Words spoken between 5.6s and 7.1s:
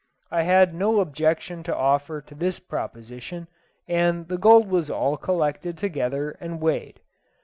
together and weighed.